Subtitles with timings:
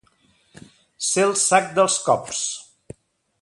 [1.07, 2.41] Ser el sac dels cops.